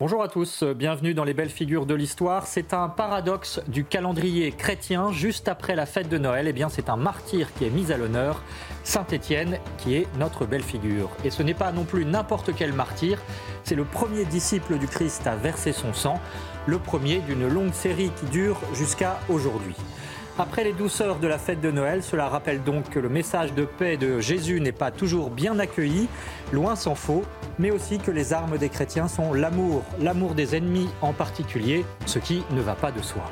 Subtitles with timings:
[0.00, 2.46] Bonjour à tous, bienvenue dans les belles figures de l'histoire.
[2.46, 5.10] C'est un paradoxe du calendrier chrétien.
[5.10, 7.96] Juste après la fête de Noël, eh bien c'est un martyr qui est mis à
[7.96, 8.44] l'honneur,
[8.84, 11.10] Saint Étienne, qui est notre belle figure.
[11.24, 13.18] Et ce n'est pas non plus n'importe quel martyr,
[13.64, 16.20] c'est le premier disciple du Christ à verser son sang,
[16.68, 19.74] le premier d'une longue série qui dure jusqu'à aujourd'hui.
[20.40, 23.64] Après les douceurs de la fête de Noël, cela rappelle donc que le message de
[23.64, 26.06] paix de Jésus n'est pas toujours bien accueilli,
[26.52, 27.24] loin s'en faut,
[27.58, 32.20] mais aussi que les armes des chrétiens sont l'amour, l'amour des ennemis en particulier, ce
[32.20, 33.24] qui ne va pas de soi.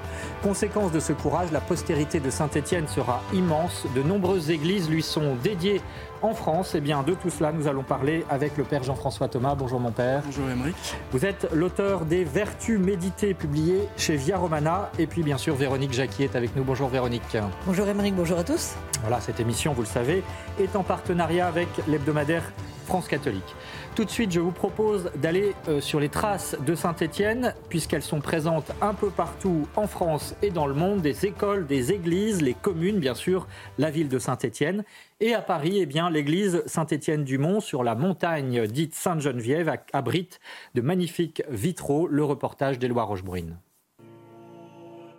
[0.43, 5.05] Conséquence de ce courage, la postérité de Saint Étienne sera immense, de nombreuses églises lui
[5.05, 5.83] sont dédiées
[6.23, 6.75] en France.
[6.75, 9.55] Eh bien, de tout cela, nous allons parler avec le Père Jean-François Thomas.
[9.55, 10.23] Bonjour mon Père.
[10.25, 10.77] Bonjour Émeric.
[11.13, 14.91] Vous êtes l'auteur des Vertus méditées publiées chez Via Romana.
[14.99, 16.65] Et puis bien sûr, Véronique Jacqui est avec nous.
[16.65, 17.37] Bonjour Véronique.
[17.67, 18.75] Bonjour Émeric, bonjour à tous.
[19.03, 20.23] Voilà, cette émission, vous le savez,
[20.59, 22.43] est en partenariat avec l'hebdomadaire
[22.87, 23.55] France catholique.
[23.95, 28.21] Tout de suite, je vous propose d'aller euh, sur les traces de Saint-Étienne, puisqu'elles sont
[28.21, 32.55] présentes un peu partout en France et dans le monde, des écoles, des églises, les
[32.55, 33.47] communes, bien sûr,
[33.79, 34.85] la ville de Saint-Étienne.
[35.21, 40.41] Et à Paris, eh bien, l'église Saint-Étienne-du-Mont, sur la montagne dite Sainte-Geneviève, abrite
[40.75, 42.07] de magnifiques vitraux.
[42.07, 43.59] Le reportage d'Éloi Rochebrune.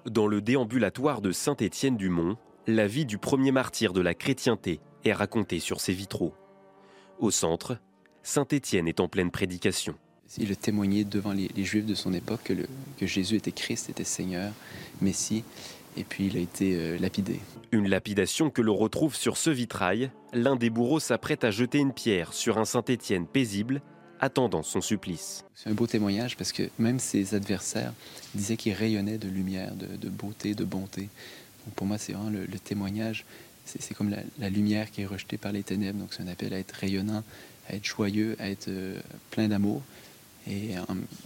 [0.09, 2.37] Dans le déambulatoire de Saint-Étienne-du-Mont,
[2.67, 6.33] la vie du premier martyr de la chrétienté est racontée sur ces vitraux.
[7.19, 7.77] Au centre,
[8.21, 9.95] Saint-Étienne est en pleine prédication.
[10.37, 12.53] Il a témoigné devant les, Juifs de son époque que,
[12.97, 14.51] que, Jésus était Christ, était Seigneur,
[15.01, 15.43] Messie,
[15.95, 17.39] et puis il a été euh, lapidé.
[17.71, 20.11] Une lapidation que l'on retrouve sur ce vitrail.
[20.33, 23.81] L'un des bourreaux s'apprête à jeter une pierre sur un Saint-Étienne paisible,
[24.19, 25.43] attendant son supplice.
[25.55, 27.93] C'est un beau témoignage parce que même ses adversaires
[28.35, 31.09] disaient qu'il rayonnait de lumière, de, beauté, de bonté.
[31.75, 33.25] pour moi, c'est vraiment le témoignage
[33.67, 35.99] c'est comme la, lumière qui est rejetée par les ténèbres.
[35.99, 37.23] Donc c'est un appel à être rayonnant,
[37.69, 38.99] à être joyeux, à être euh,
[39.31, 39.81] plein d'amour
[40.49, 40.75] et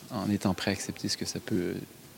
[0.10, 1.76] en, étant prêt à accepter ce que ça peut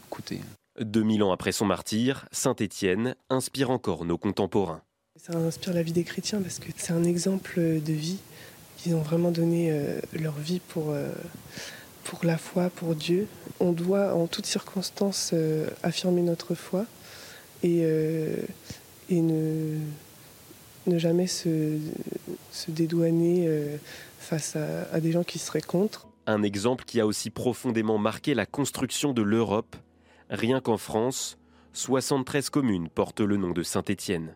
[0.09, 0.39] coûter.
[0.79, 4.81] 2000 ans après son martyr, Saint Étienne inspire encore nos contemporains.
[5.17, 8.19] Ça inspire la vie des chrétiens parce que c'est un exemple de vie.
[8.85, 11.11] Ils ont vraiment donné euh, leur vie pour, euh,
[12.05, 13.27] pour la foi, pour Dieu.
[13.59, 15.33] On doit en toutes circonstances
[15.83, 16.85] affirmer notre foi
[17.63, 17.83] et,
[19.09, 19.77] et ne,
[20.87, 21.77] ne jamais se,
[22.67, 23.77] dédouaner euh,
[24.19, 26.07] face à, des gens qui seraient contre.
[26.27, 29.75] Un exemple qui a aussi profondément marqué la construction de l'Europe.
[30.29, 31.37] Rien qu'en France,
[31.73, 34.35] 73 communes portent le nom de Saint-Étienne.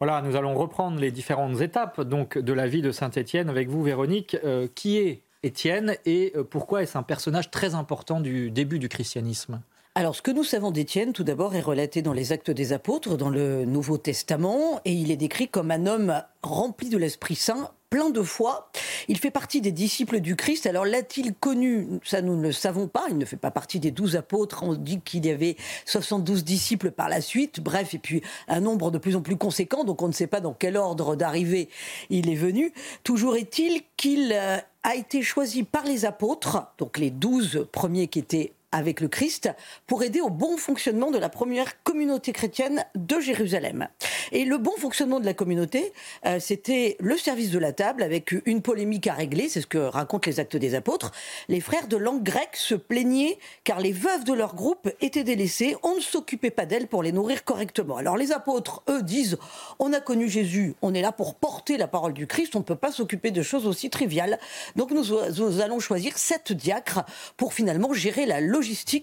[0.00, 3.82] Voilà, nous allons reprendre les différentes étapes donc de la vie de Saint-Étienne avec vous,
[3.82, 4.36] Véronique.
[4.44, 8.88] Euh, qui est Étienne et euh, pourquoi est-ce un personnage très important du début du
[8.88, 9.60] christianisme?
[9.96, 13.16] Alors, ce que nous savons d'Étienne, tout d'abord, est relaté dans les Actes des Apôtres,
[13.16, 17.70] dans le Nouveau Testament, et il est décrit comme un homme rempli de l'Esprit Saint,
[17.90, 18.72] plein de foi.
[19.06, 20.66] Il fait partie des disciples du Christ.
[20.66, 22.00] Alors l'a-t-il connu?
[22.02, 23.04] Ça, nous ne le savons pas.
[23.08, 24.64] Il ne fait pas partie des douze apôtres.
[24.64, 25.54] On dit qu'il y avait
[25.84, 27.60] 72 disciples par la suite.
[27.60, 29.84] Bref, et puis un nombre de plus en plus conséquent.
[29.84, 31.68] Donc on ne sait pas dans quel ordre d'arrivée
[32.10, 32.72] il est venu.
[33.04, 38.18] Toujours est-il qu'il euh, a été choisi par les apôtres, donc les douze premiers qui
[38.18, 39.48] étaient avec le Christ
[39.86, 43.88] pour aider au bon fonctionnement de la première communauté chrétienne de Jérusalem.
[44.32, 45.92] Et le bon fonctionnement de la communauté,
[46.26, 49.78] euh, c'était le service de la table avec une polémique à régler, c'est ce que
[49.78, 51.12] racontent les actes des apôtres.
[51.48, 55.76] Les frères de langue grecque se plaignaient car les veuves de leur groupe étaient délaissées,
[55.84, 57.96] on ne s'occupait pas d'elles pour les nourrir correctement.
[57.96, 59.38] Alors les apôtres, eux, disent,
[59.78, 62.64] on a connu Jésus, on est là pour porter la parole du Christ, on ne
[62.64, 64.40] peut pas s'occuper de choses aussi triviales.
[64.74, 65.12] Donc nous,
[65.60, 67.04] allons choisir sept diacres
[67.36, 68.40] pour finalement gérer la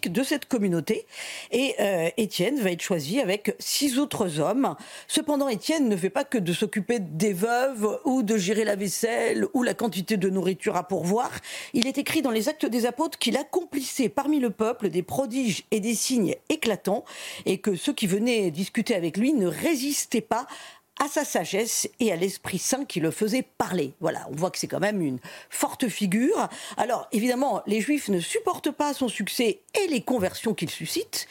[0.10, 1.06] de cette communauté.
[1.52, 4.76] Et euh, Étienne va être choisi avec six autres hommes.
[5.08, 9.48] Cependant, Étienne ne fait pas que de s'occuper des veuves ou de gérer la vaisselle
[9.54, 11.32] ou la quantité de nourriture à pourvoir.
[11.74, 15.64] Il est écrit dans les Actes des Apôtres qu'il accomplissait parmi le peuple des prodiges
[15.72, 17.06] et des signes éclatants
[17.46, 20.48] et que ceux qui venaient discuter avec lui ne résistaient pas
[21.02, 23.94] à sa sagesse et à l'Esprit Saint qui le faisait parler.
[24.02, 25.18] Voilà, on voit que c'est quand même une
[25.50, 26.48] forte figure.
[26.78, 31.28] Alors, évidemment, les Juifs ne supportent pas son succès et les conversions qu'il suscite.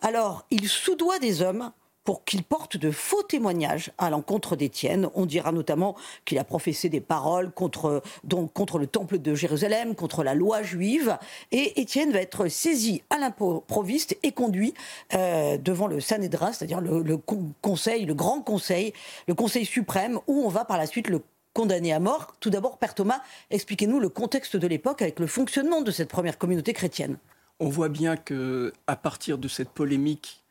[0.00, 1.70] Alors, il soudoie des hommes
[2.04, 5.08] pour qu'il porte de faux témoignages à l'encontre d'Étienne.
[5.14, 9.94] On dira notamment qu'il a professé des paroles contre, donc, contre le temple de Jérusalem,
[9.94, 11.16] contre la loi juive.
[11.52, 14.74] Et Étienne va être saisi à l'improviste et conduit
[15.14, 17.16] euh, devant le Sanhédrin, c'est-à-dire le,
[17.60, 18.92] conseil, le grand conseil,
[19.28, 21.22] le conseil suprême, où on va par la suite le
[21.54, 22.34] condamner à mort.
[22.40, 23.20] Tout d'abord, Père Thomas,
[23.50, 27.18] expliquez-nous le contexte de l'époque avec le fonctionnement de cette première communauté chrétienne.
[27.60, 30.41] On voit bien que à partir de cette polémique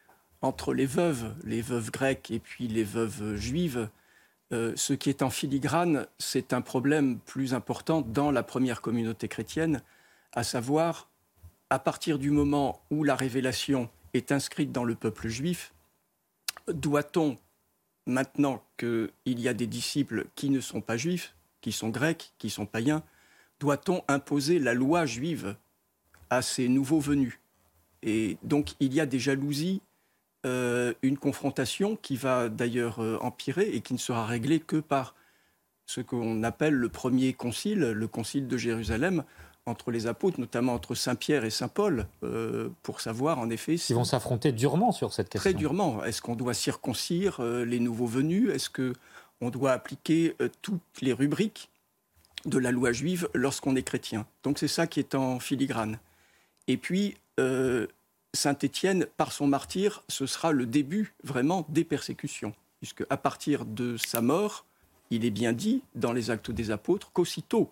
[0.42, 3.90] entre les veuves, les veuves grecques et puis les veuves juives,
[4.52, 9.28] euh, ce qui est en filigrane, c'est un problème plus important dans la première communauté
[9.28, 9.82] chrétienne,
[10.34, 11.10] à savoir,
[11.70, 15.74] à partir du moment où la révélation est inscrite dans le peuple juif,
[16.68, 17.38] doit-on,
[18.08, 22.50] maintenant qu'il y a des disciples qui ne sont pas juifs, qui sont grecs, qui
[22.50, 23.04] sont païens,
[23.60, 25.56] doit-on imposer la loi juive
[26.30, 27.40] à ces nouveaux venus?
[28.02, 29.82] Et donc il y a des jalousies
[30.44, 35.14] euh, une confrontation qui va d'ailleurs euh, empirer et qui ne sera réglée que par
[35.86, 39.24] ce qu'on appelle le premier concile, le concile de Jérusalem,
[39.68, 43.78] entre les apôtres, notamment entre Saint Pierre et Saint Paul, euh, pour savoir en effet
[43.78, 43.94] si...
[43.94, 45.52] Ils vont s'affronter durement sur cette question.
[45.52, 46.04] Très durement.
[46.04, 48.50] Est-ce qu'on doit circoncire les nouveaux venus?
[48.50, 51.70] Est-ce qu'on doit appliquer toutes les rubriques
[52.46, 54.26] de la loi juive lorsqu'on est chrétien?
[54.42, 56.00] Donc c'est ça qui est en filigrane.
[56.68, 57.16] Et puis,
[58.34, 63.66] Saint Étienne, par son martyr, ce sera le début vraiment des persécutions, puisque à partir
[63.66, 64.66] de sa mort,
[65.10, 67.72] il est bien dit dans les Actes des Apôtres qu'aussitôt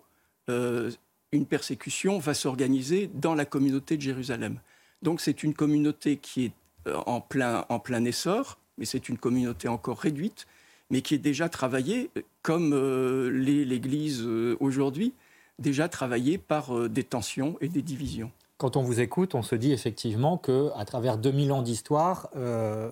[0.50, 0.90] euh,
[1.32, 4.60] une persécution va s'organiser dans la communauté de Jérusalem.
[5.00, 6.52] Donc c'est une communauté qui est
[6.88, 10.46] euh, en plein, en plein essor, mais c'est une communauté encore réduite,
[10.90, 12.10] mais qui est déjà travaillée,
[12.42, 14.26] comme euh, l'Église
[14.60, 15.14] aujourd'hui,
[15.58, 18.30] déjà travaillée par des tensions et des divisions
[18.60, 22.90] quand on vous écoute, on se dit effectivement que à travers 2000 ans d'histoire, euh,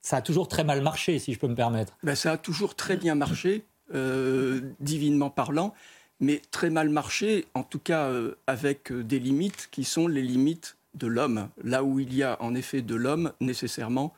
[0.00, 1.98] ça a toujours très mal marché, si je peux me permettre.
[2.02, 5.74] Ben, ça a toujours très bien marché, euh, divinement parlant,
[6.20, 10.78] mais très mal marché, en tout cas euh, avec des limites qui sont les limites
[10.94, 11.50] de l'homme.
[11.62, 14.14] Là où il y a en effet de l'homme, nécessairement,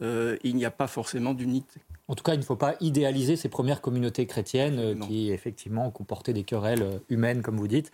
[0.00, 1.80] il n'y a pas forcément d'unité.
[2.08, 5.90] En tout cas, il ne faut pas idéaliser ces premières communautés chrétiennes euh, qui, effectivement,
[5.90, 7.90] comportaient des querelles euh, humaines, comme vous dites.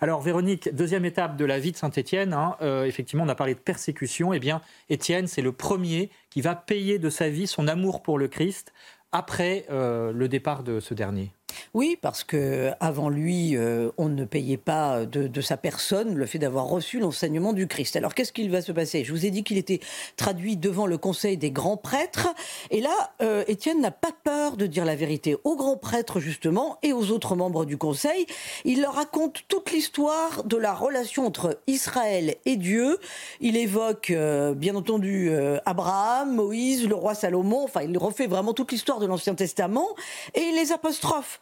[0.00, 3.54] Alors, Véronique, deuxième étape de la vie de Saint-Étienne, hein, euh, effectivement, on a parlé
[3.54, 4.32] de persécution.
[4.32, 8.18] Eh bien, Étienne, c'est le premier qui va payer de sa vie son amour pour
[8.18, 8.72] le Christ
[9.12, 11.32] après le départ de ce dernier.
[11.74, 16.38] Oui, parce que avant lui, euh, on ne payait pas de, sa personne le fait
[16.38, 17.96] d'avoir reçu l'enseignement du Christ.
[17.96, 19.04] Alors qu'est-ce qu'il va se passer?
[19.04, 19.80] Je vous ai dit qu'il était
[20.16, 22.28] traduit devant le Conseil des grands prêtres,
[22.70, 26.78] et là, euh, Étienne n'a pas peur de dire la vérité aux grands prêtres justement
[26.82, 28.26] et aux autres membres du Conseil.
[28.64, 32.98] Il leur raconte toute l'histoire de la relation entre Israël et Dieu.
[33.40, 35.30] Il évoque euh, bien entendu
[35.64, 37.64] Abraham, Moïse, le roi Salomon.
[37.64, 39.88] Enfin, il refait vraiment toute l'histoire de l'Ancien Testament
[40.34, 41.40] et il les apostrophe.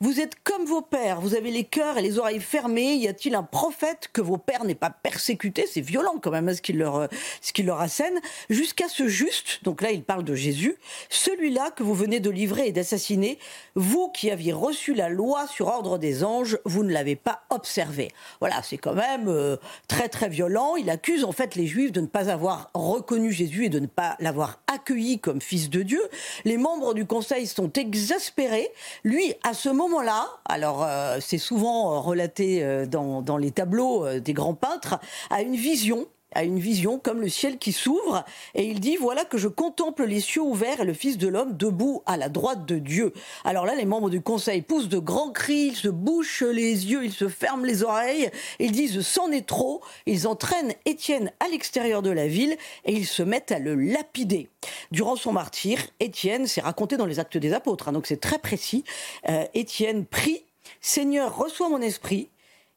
[0.00, 2.96] Vous êtes comme vos pères, vous avez les cœurs et les oreilles fermées.
[2.96, 5.66] Y a-t-il un prophète que vos pères n'aient pas persécuté?
[5.70, 7.06] C'est violent quand même hein, ce qu'il leur, euh,
[7.54, 8.18] qu'il leur assène.
[8.50, 10.76] Jusqu'à ce juste, donc là il parle de Jésus,
[11.10, 13.38] celui-là que vous venez de livrer et d'assassiner,
[13.76, 18.10] vous qui aviez reçu la loi sur ordre des anges, vous ne l'avez pas observé.
[18.40, 19.56] Voilà, c'est quand même euh,
[19.86, 20.74] très très violent.
[20.74, 23.86] Il accuse en fait les Juifs de ne pas avoir reconnu Jésus et de ne
[23.86, 26.02] pas l'avoir accueilli comme fils de Dieu.
[26.44, 28.70] Les membres du Conseil sont exaspérés.
[29.04, 33.50] Lui, à ce moment moment-là, alors euh, c'est souvent euh, relaté euh, dans, dans, les
[33.50, 34.98] tableaux des grands peintres,
[35.30, 38.24] a une vision a une vision comme le ciel qui s'ouvre
[38.54, 41.56] et il dit voilà que je contemple les cieux ouverts et le Fils de l'homme
[41.56, 43.12] debout à la droite de Dieu.
[43.44, 47.04] Alors là, les membres du conseil poussent de grands cris, ils se bouchent les yeux,
[47.04, 52.02] ils se ferment les oreilles, ils disent c'en est trop, ils entraînent Étienne à l'extérieur
[52.02, 54.48] de la ville et ils se mettent à le lapider.
[54.90, 58.38] Durant son martyr, Étienne, c'est raconté dans les actes des apôtres, hein, donc c'est très
[58.38, 58.84] précis,
[59.28, 60.44] euh, Étienne prie
[60.80, 62.28] Seigneur, reçois mon esprit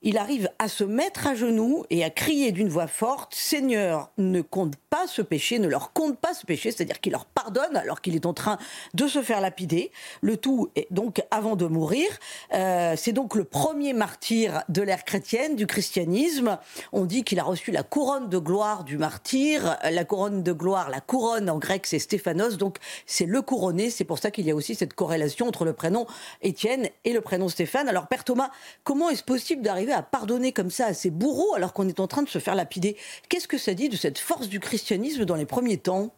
[0.03, 4.41] il arrive à se mettre à genoux et à crier d'une voix forte Seigneur, ne
[4.41, 8.01] compte pas ce péché, ne leur compte pas ce péché, c'est-à-dire qu'il leur pardonne alors
[8.01, 8.59] qu'il est en train
[8.93, 9.91] de se faire lapider.
[10.21, 12.07] Le tout est donc avant de mourir.
[12.53, 16.59] Euh, c'est donc le premier martyr de l'ère chrétienne, du christianisme.
[16.93, 19.77] On dit qu'il a reçu la couronne de gloire du martyr.
[19.89, 22.77] La couronne de gloire, la couronne en grec, c'est Stéphanos, donc
[23.07, 23.89] c'est le couronné.
[23.89, 26.05] C'est pour ça qu'il y a aussi cette corrélation entre le prénom
[26.43, 27.89] Étienne et le prénom Stéphane.
[27.89, 28.51] Alors, Père Thomas,
[28.83, 32.07] comment est-ce possible d'arriver à pardonner comme ça à ses bourreaux alors qu'on est en
[32.07, 32.97] train de se faire lapider.
[33.29, 36.13] Qu'est-ce que ça dit de cette force du christianisme dans les premiers temps?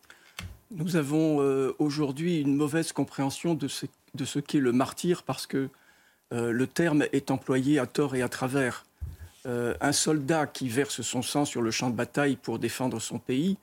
[0.71, 5.47] Nous avons euh, aujourd'hui une mauvaise compréhension de ce, de ce qu'est le martyr parce
[5.47, 5.69] que
[6.31, 8.85] euh, le terme est employé à tort et à travers.
[9.45, 13.19] Euh, un soldat qui verse son sang sur le champ de bataille pour défendre son
[13.19, 13.57] pays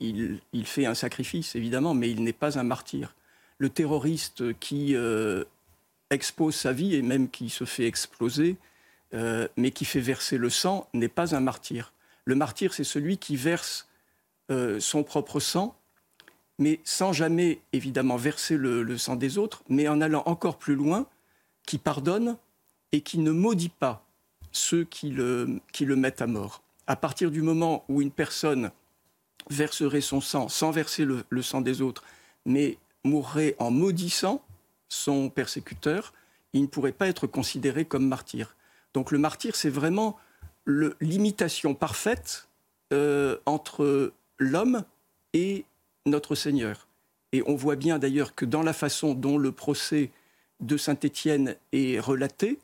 [0.00, 3.14] il, fait un sacrifice, évidemment, mais il n'est pas un martyr.
[3.56, 4.94] Le terroriste qui
[6.10, 8.56] expose sa vie et même qui se fait exploser,
[9.56, 11.92] mais qui fait verser le sang, n'est pas un martyr.
[12.24, 13.88] Le martyr, c'est celui qui verse
[14.78, 15.76] son propre sang,
[16.58, 21.06] mais sans jamais, évidemment, verser le sang des autres, mais en allant encore plus loin,
[21.66, 22.36] qui pardonne
[22.92, 24.06] et qui ne maudit pas
[24.52, 26.62] ceux qui le, qui le mettent à mort.
[26.86, 28.70] À partir du moment où une personne
[29.50, 32.04] verserait son sang sans verser le, sang des autres,
[32.46, 34.42] mais mourrait en maudissant
[34.88, 36.12] son persécuteur,
[36.52, 38.54] il ne pourrait pas être considéré comme martyr.
[38.94, 40.16] Donc le martyr, c'est vraiment
[40.66, 42.48] l'imitation parfaite
[42.92, 44.84] euh, entre l'homme
[45.32, 45.64] et
[46.06, 46.86] notre Seigneur.
[47.32, 50.10] Et on voit bien d'ailleurs que dans la façon dont le procès
[50.60, 52.58] de Saint-Étienne est relaté,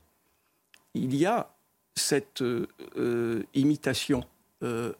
[0.94, 1.52] il y a
[1.96, 4.24] cette euh, euh, imitation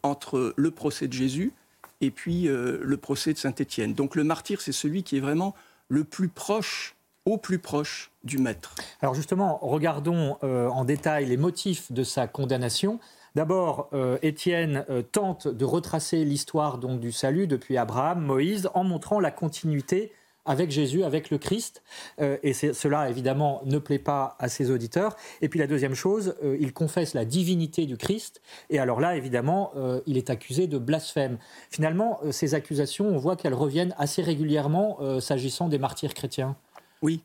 [0.03, 1.53] entre le procès de Jésus
[2.01, 3.93] et puis le procès de Saint-Étienne.
[3.93, 5.55] Donc le martyr, c'est celui qui est vraiment
[5.91, 6.97] le plus proche
[7.31, 8.75] au plus proche du maître.
[9.03, 12.99] Alors justement, regardons en détail les motifs de sa condamnation.
[13.35, 13.91] D'abord,
[14.23, 20.13] Étienne tente de retracer l'histoire donc du salut depuis Abraham, Moïse, en montrant la continuité
[20.47, 21.83] avec Jésus, avec le Christ.
[22.21, 25.17] Euh, et cela, évidemment, ne plaît pas à ses auditeurs.
[25.43, 28.41] Et puis la deuxième chose, euh, il confesse la divinité du Christ.
[28.69, 31.39] Et alors là, évidemment, euh, il est accusé de blasphème.
[31.71, 36.57] Finalement, ces accusations, on voit qu'elles reviennent assez régulièrement s'agissant des martyrs chrétiens.
[37.03, 37.23] Oui.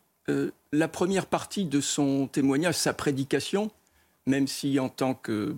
[0.71, 3.71] la première partie de son témoignage, sa prédication,
[4.25, 5.55] même si en tant que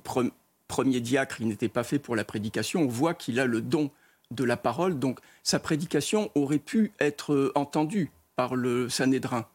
[0.68, 3.90] premier diacre, il n'était pas fait pour la prédication, on voit qu'il a le don
[4.32, 5.00] de la parole.
[5.00, 9.46] Donc sa prédication aurait pu être euh, entendue par le Sanhédrin.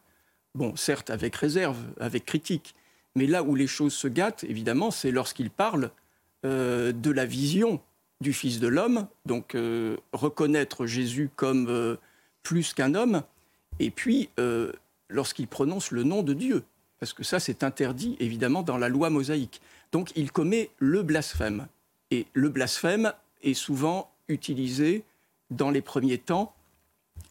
[0.55, 2.75] Bon, certes avec réserve, avec critique,
[3.15, 5.91] mais là où les choses se gâtent, évidemment, c'est lorsqu'il parle
[6.45, 7.79] euh, de la vision
[8.21, 11.97] du Fils de l'homme, donc euh, reconnaître Jésus comme
[12.41, 13.23] plus qu'un homme,
[13.79, 14.29] et puis
[15.09, 16.63] lorsqu'il prononce le nom de Dieu,
[16.99, 19.61] parce que ça c'est interdit évidemment dans la loi mosaïque.
[19.91, 21.67] Donc il commet le blasphème.
[22.11, 25.03] Et le blasphème est souvent utilisé
[25.51, 26.53] dans les premiers temps,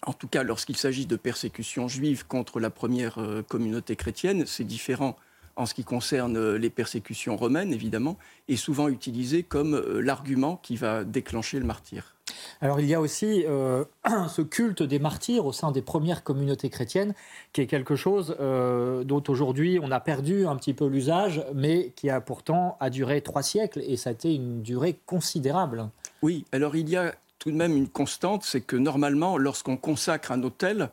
[0.07, 4.65] en tout cas lorsqu'il s'agit de persécutions juives contre la première euh, communauté chrétienne, c'est
[4.65, 5.17] différent
[5.57, 8.17] en ce qui concerne euh, les persécutions romaines, évidemment,
[8.49, 12.15] et souvent utilisé comme euh, l'argument qui va déclencher le martyr.
[12.61, 13.45] Alors il y a aussi
[14.29, 17.15] ce culte des martyrs au sein des premières communautés chrétiennes,
[17.53, 22.11] qui est quelque chose dont aujourd'hui on a perdu un petit peu l'usage, mais qui
[22.11, 25.89] a pourtant duré trois siècles, et ça a été une durée considérable.
[26.23, 30.31] Oui, alors il y a tout de même une constante, c'est que normalement, lorsqu'on consacre
[30.31, 30.91] un hôtel,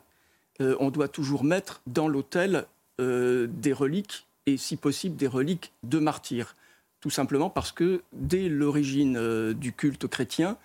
[0.60, 2.66] euh, on doit toujours mettre dans l'hôtel
[3.00, 6.56] euh, des reliques, et si possible des reliques de martyrs.
[7.00, 10.56] Tout simplement parce que dès l'origine euh, du culte chrétien,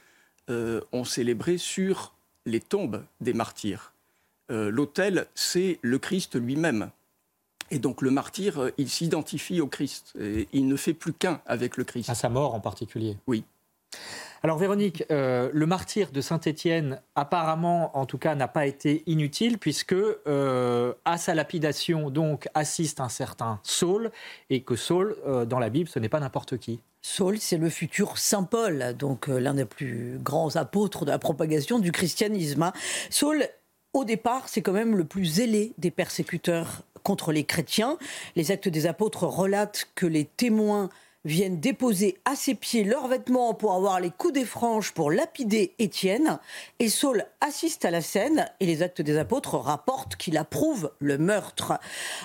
[0.47, 2.13] on célébrait sur
[2.45, 3.93] les tombes des martyrs.
[4.49, 6.91] l'autel, c'est le Christ lui-même.
[7.71, 10.13] Et donc le martyr, il s'identifie au Christ.
[10.19, 12.09] Et il ne fait plus qu'un avec le Christ.
[12.09, 13.17] À sa mort en particulier.
[13.27, 13.43] Oui.
[14.43, 19.57] Alors Véronique, euh, le martyr de Saint-Étienne, apparemment, en tout cas, n'a pas été inutile
[19.57, 24.11] puisque euh, à sa lapidation donc assiste un certain Saul
[24.51, 26.79] et que Saul, euh, dans la Bible, ce n'est pas n'importe qui.
[27.07, 31.77] Saul, c'est le futur Saint Paul, donc l'un des plus grands apôtres de la propagation
[31.77, 32.63] du christianisme.
[32.63, 32.73] Hein.
[33.11, 33.47] Saul,
[33.93, 37.99] au départ, c'est quand même le plus zélé des persécuteurs contre les chrétiens.
[38.35, 40.89] Les actes des apôtres relatent que les témoins
[41.25, 45.73] viennent déposer à ses pieds leurs vêtements pour avoir les coups des franges pour lapider
[45.79, 46.39] Étienne.
[46.79, 51.17] Et Saul assiste à la scène et les actes des apôtres rapportent qu'il approuve le
[51.17, 51.73] meurtre.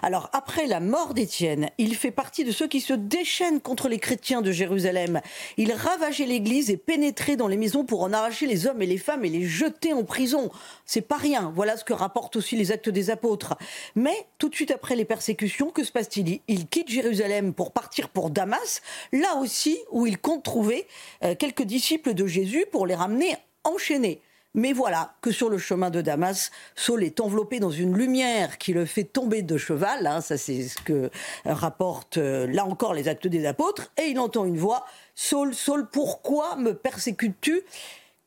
[0.02, 3.98] Alors après la mort d'Étienne, il fait partie de ceux qui se déchaînent contre les
[3.98, 5.20] chrétiens de Jérusalem.
[5.56, 8.98] Il ravageait l'église et pénétrait dans les maisons pour en arracher les hommes et les
[8.98, 10.50] femmes et les jeter en prison.
[10.84, 11.52] C'est pas rien.
[11.56, 13.56] Voilà ce que rapportent aussi les actes des apôtres.
[13.94, 16.40] Mais tout de suite après les persécutions, que se passe-t-il?
[16.48, 18.82] Il quitte Jérusalem pour partir pour Damas
[19.12, 20.86] là aussi où il compte trouver
[21.24, 24.20] euh, quelques disciples de Jésus pour les ramener enchaînés.
[24.54, 28.72] Mais voilà que sur le chemin de Damas, Saul est enveloppé dans une lumière qui
[28.72, 30.08] le fait tomber de cheval.
[30.08, 31.10] Hein, ça, c'est ce que
[31.44, 33.92] rapportent euh, là encore les actes des apôtres.
[33.96, 37.62] Et il entend une voix Saul, Saul, pourquoi me persécutes-tu?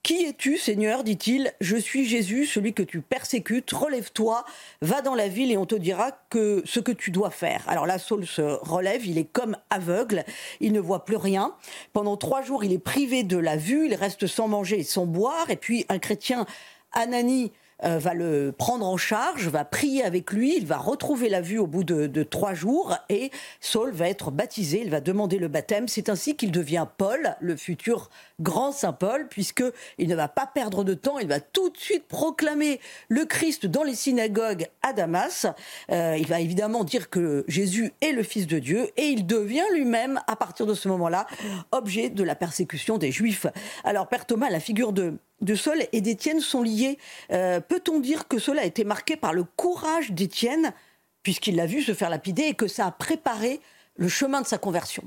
[0.03, 1.05] Qui es-tu, Seigneur?
[1.05, 1.53] dit-il.
[1.61, 3.71] Je suis Jésus, celui que tu persécutes.
[3.71, 4.43] Relève-toi,
[4.81, 7.63] va dans la ville et on te dira que ce que tu dois faire.
[7.67, 10.25] Alors là, Saul se relève, il est comme aveugle,
[10.59, 11.55] il ne voit plus rien.
[11.93, 15.05] Pendant trois jours, il est privé de la vue, il reste sans manger et sans
[15.05, 15.49] boire.
[15.49, 16.45] Et puis un chrétien,
[16.91, 17.53] Anani,
[17.85, 21.59] euh, va le prendre en charge, va prier avec lui, il va retrouver la vue
[21.59, 25.87] au bout de, trois jours et Saul va être baptisé, il va demander le baptême.
[25.87, 28.09] C'est ainsi qu'il devient Paul, le futur
[28.39, 29.63] grand Saint Paul, puisque
[29.97, 33.65] il ne va pas perdre de temps, il va tout de suite proclamer le Christ
[33.65, 35.47] dans les synagogues à Damas.
[35.91, 39.65] Euh, il va évidemment dire que Jésus est le Fils de Dieu et il devient
[39.73, 41.27] lui-même, à partir de ce moment-là,
[41.71, 43.47] objet de la persécution des Juifs.
[43.83, 46.97] Alors, Père Thomas, la figure de, de Saul et d'Étienne sont liées.
[47.31, 50.73] Euh, peut-on dire que cela a été marqué par le courage d'Étienne,
[51.21, 53.59] puisqu'il l'a vu se faire lapider, et que ça a préparé
[53.97, 55.03] le chemin de sa conversion?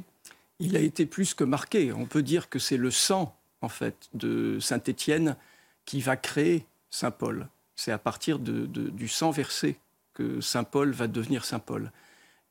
[0.61, 1.93] Il a été plus que marqué.
[1.93, 5.37] On peut dire que c'est le sang, en fait, de Saint Étienne
[5.85, 7.49] qui va créer Saint Paul.
[7.75, 9.77] C'est à partir du sang versé
[10.15, 11.93] que Saint Paul va devenir Saint Paul.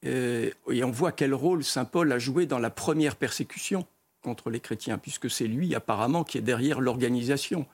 [0.04, 3.88] Et on voit quel rôle Saint Paul a joué dans la première persécution
[4.26, 7.68] contre les chrétiens, puisque c'est lui apparemment qui est derrière l'organisation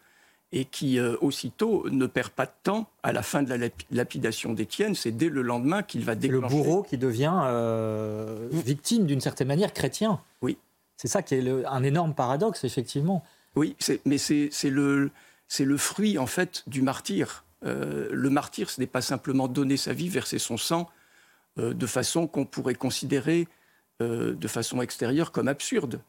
[0.52, 4.54] et qui euh, aussitôt ne perd pas de temps à la fin de la lapidation
[4.54, 4.94] d'Étienne.
[4.94, 6.42] C'est dès le lendemain qu'il va déclencher.
[6.42, 10.20] Le bourreau qui devient euh, victime d'une certaine manière chrétien.
[10.42, 10.58] Oui.
[10.98, 13.24] C'est ça qui est un énorme paradoxe, effectivement.
[13.56, 15.10] Oui, mais c'est le,
[15.60, 17.46] le fruit en fait du martyr.
[17.64, 20.90] Euh, le martyr, ce n'est pas simplement donner sa vie, verser son sang,
[21.58, 23.48] de façon qu'on pourrait considérer
[24.00, 26.02] de façon extérieure comme absurde.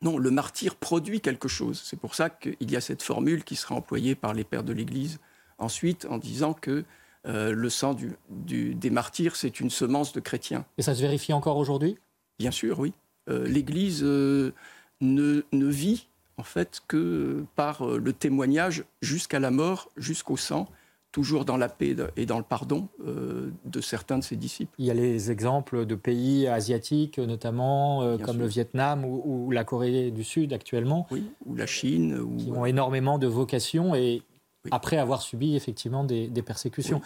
[0.00, 1.82] Non, le martyr produit quelque chose.
[1.84, 4.72] C'est pour ça qu'il y a cette formule qui sera employée par les pères de
[4.72, 5.18] l'Église
[5.58, 6.84] ensuite en disant que
[7.26, 7.96] euh, le sang
[8.28, 10.64] des martyrs, c'est une semence de chrétiens.
[10.78, 11.98] Et ça se vérifie encore aujourd'hui?
[12.38, 12.92] Bien sûr, oui.
[13.28, 14.52] Euh, L'Église euh,
[15.00, 20.68] ne, vit en fait que par le témoignage jusqu'à la mort, jusqu'au sang,
[21.18, 24.72] toujours dans la paix et dans le pardon euh, de certains de ses disciples.
[24.78, 29.64] Il y a les exemples de pays asiatiques, notamment euh, comme le Vietnam ou, la
[29.64, 31.08] Corée du Sud actuellement.
[31.10, 32.24] Oui, ou la Chine.
[32.38, 34.22] Qui ont énormément de vocations et
[34.70, 37.00] après avoir subi effectivement des, persécutions.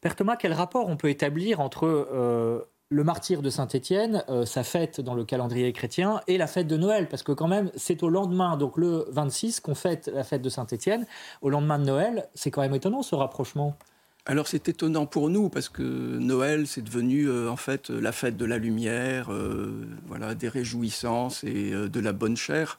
[0.00, 4.64] Père Thomas, quel rapport on peut établir entre euh, le martyr de Saint-Étienne, euh, sa
[4.64, 8.02] fête dans le calendrier chrétien, et la fête de Noël, parce que quand même, c'est
[8.02, 11.06] au lendemain, donc le 26, qu'on fête la fête de Saint-Étienne.
[11.40, 13.76] Au lendemain de Noël, c'est quand même étonnant ce rapprochement.
[14.26, 18.36] Alors c'est étonnant pour nous parce que Noël c'est devenu euh, en fait la fête
[18.36, 22.78] de la lumière, euh, voilà des réjouissances et de la bonne chair.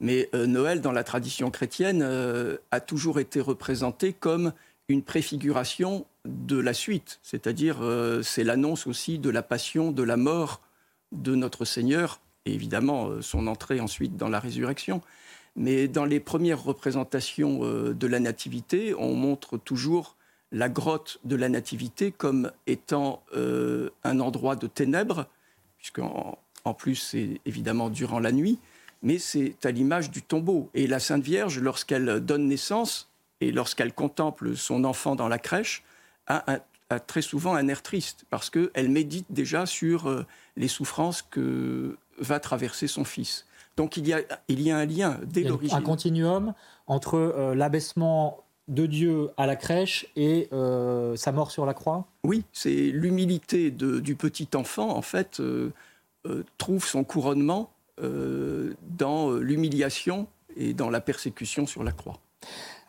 [0.00, 2.06] Mais Noël dans la tradition chrétienne
[2.70, 4.52] a toujours été représenté comme
[4.88, 10.16] une préfiguration de la suite, c'est-à-dire euh, c'est l'annonce aussi de la passion, de la
[10.16, 10.62] mort
[11.12, 15.02] de notre Seigneur, et évidemment euh, son entrée ensuite dans la résurrection.
[15.56, 20.16] Mais dans les premières représentations euh, de la Nativité, on montre toujours
[20.52, 25.26] la grotte de la Nativité comme étant un endroit de ténèbres,
[25.76, 28.58] puisqu'en en plus c'est évidemment durant la nuit,
[29.02, 30.70] mais c'est à l'image du tombeau.
[30.72, 33.07] Et la Sainte Vierge, lorsqu'elle donne naissance,
[33.40, 35.84] et lorsqu'elle contemple son enfant dans la crèche,
[36.26, 36.60] a,
[37.06, 42.40] très souvent un air triste, parce qu'elle médite déjà sur euh, les souffrances que va
[42.40, 43.46] traverser son fils.
[43.76, 45.76] Donc il y a, il y a un lien dès l'origine.
[45.76, 46.54] Un continuum
[46.86, 52.06] entre euh, l'abaissement de Dieu à la crèche et euh, sa mort sur la croix?
[52.24, 55.40] Oui, c'est l'humilité du petit enfant, en fait,
[56.58, 62.18] trouve son couronnement dans l'humiliation et dans la persécution sur la croix.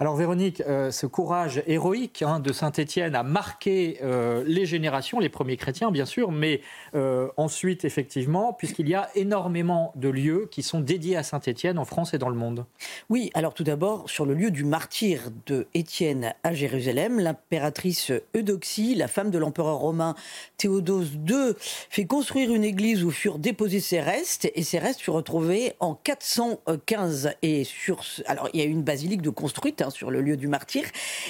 [0.02, 5.28] Alors Véronique, euh, ce courage héroïque hein, de Saint-Étienne a marqué euh, les générations, les
[5.28, 6.62] premiers chrétiens bien sûr, mais
[6.96, 11.84] euh, ensuite effectivement, puisqu'il y a énormément de lieux qui sont dédiés à Saint-Étienne en
[11.84, 12.66] France et dans le monde.
[13.10, 18.96] Oui, alors tout d'abord, sur le lieu du martyr de Étienne à Jérusalem, l'impératrice Eudoxie,
[18.96, 20.16] la femme de l'empereur romain
[20.56, 25.16] Théodose II, fait construire une église où furent déposés ses restes, et ces restes furent
[25.16, 27.32] retrouvés en 415.
[27.42, 30.48] Et sur, alors il y a une basilique de construite, hein, sur le lieu du
[30.48, 30.84] martyr.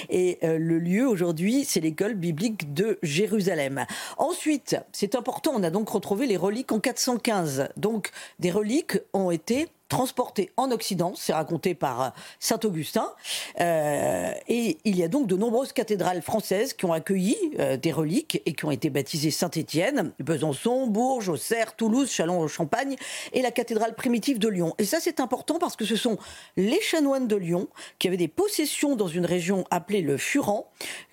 [0.08, 3.86] Et euh, le lieu aujourd'hui, c'est l'école biblique de Jérusalem.
[4.18, 7.68] Ensuite, c'est important, on a donc retrouvé les reliques en 415.
[7.76, 13.12] Donc des reliques ont été transporté en Occident, c'est raconté par euh, Saint Augustin.
[13.60, 17.92] Euh, et il y a donc de nombreuses cathédrales françaises qui ont accueilli euh, des
[17.92, 22.96] reliques et qui ont été baptisées Saint-Étienne, Besançon, Bourges, Auxerre, Toulouse, Châlons-Champagne
[23.32, 24.74] et la cathédrale primitive de Lyon.
[24.78, 26.16] Et ça c'est important parce que ce sont
[26.56, 30.70] les chanoines de Lyon qui avaient des possessions dans une région appelée le Furan,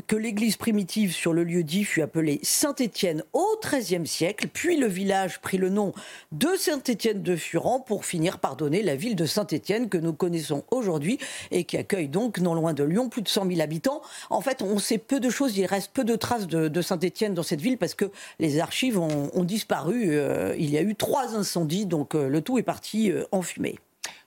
[0.07, 4.87] que l'église primitive sur le lieu dit fut appelée Saint-Étienne au XIIIe siècle, puis le
[4.87, 5.93] village prit le nom
[6.31, 10.63] de Saint-Étienne de Furan pour finir par donner la ville de Saint-Étienne que nous connaissons
[10.71, 11.19] aujourd'hui
[11.51, 14.01] et qui accueille donc, non loin de Lyon, plus de 100 000 habitants.
[14.29, 17.43] En fait, on sait peu de choses, il reste peu de traces de, Saint-Étienne dans
[17.43, 18.05] cette ville parce que
[18.39, 20.09] les archives ont, disparu.
[20.11, 23.41] Euh, il y a eu trois incendies, donc euh, le tout est parti euh, en
[23.41, 23.77] fumée.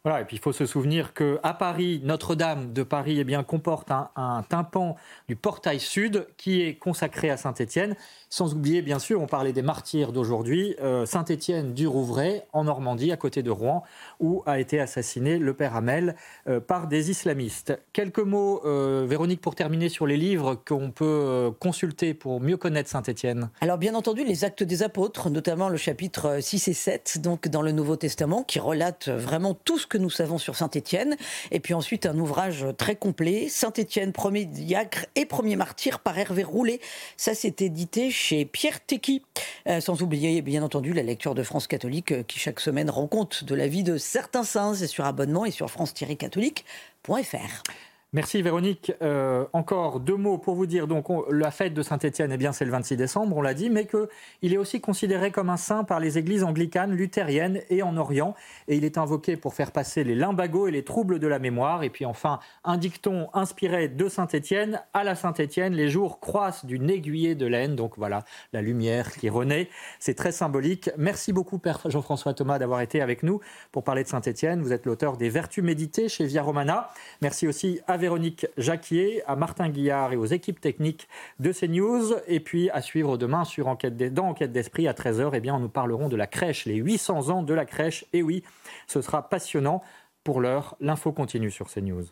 [0.04, 3.42] Voilà, et puis il faut se souvenir que à Paris, Notre-Dame de Paris eh bien,
[3.42, 4.96] comporte un, un, tympan
[5.28, 7.96] du portail sud qui est consacré à Saint-Étienne.
[8.32, 13.10] Sans oublier, bien sûr, on parlait des martyrs d'aujourd'hui, euh, Saint-Étienne du Rouvray, en Normandie,
[13.10, 13.82] à côté de Rouen,
[14.20, 16.14] où a été assassiné le père Hamel
[16.48, 17.76] euh, par des islamistes.
[17.92, 22.88] Quelques mots, euh, Véronique, pour terminer sur les livres qu'on peut consulter pour mieux connaître
[22.88, 23.50] Saint-Étienne.
[23.60, 27.62] Alors, bien entendu, les actes des apôtres, notamment le chapitre 6 et 7, donc dans
[27.62, 31.18] le Nouveau Testament, qui relate vraiment tout ce que nous savons sur Saint-Étienne.
[31.50, 36.44] Et puis ensuite, un ouvrage très complet, Saint-Étienne, premier diacre et premier martyr par Hervé
[36.44, 36.80] Roulet.
[37.18, 39.22] Ça, c'est édité chez Pierre Tecky.
[39.68, 43.08] Euh, sans oublier, bien entendu, la lecture de France catholique euh, qui chaque semaine rend
[43.08, 44.72] compte de la vie de certains saints.
[44.74, 47.62] C'est sur abonnement et sur france-catholique.fr.
[48.12, 48.92] Merci Véronique.
[49.02, 50.88] Euh, encore deux mots pour vous dire.
[50.88, 53.86] Donc, la fête de Saint-Étienne, eh bien, c'est le 26 décembre, on l'a dit, mais
[53.86, 58.34] qu'il est aussi considéré comme un saint par les églises anglicanes, luthériennes et en Orient.
[58.66, 61.84] Et il est invoqué pour faire passer les limbagos et les troubles de la mémoire.
[61.84, 64.82] Et puis enfin, un dicton inspiré de Saint-Étienne.
[64.92, 67.76] À la Saint-Étienne, les jours croissent d'une aiguillée de laine.
[67.76, 69.68] Donc voilà, la lumière qui renaît.
[70.00, 70.90] C'est très symbolique.
[70.98, 73.38] Merci beaucoup, Père Jean-François Thomas, d'avoir été avec nous
[73.70, 74.62] pour parler de Saint-Étienne.
[74.62, 76.90] Vous êtes l'auteur des Vertus méditées chez Via Romana.
[77.22, 81.08] Merci aussi à Véronique Jacquier, à Martin Guillard et aux équipes techniques
[81.38, 82.16] de CNews.
[82.26, 85.68] Et puis à suivre demain sur Enquête dans Enquête d'Esprit à 13h, eh bien, nous
[85.68, 88.04] parlerons de la crèche, les 800 ans de la crèche.
[88.12, 88.42] Et oui,
[88.88, 89.82] ce sera passionnant.
[90.24, 92.04] Pour l'heure, l'info continue sur CNews.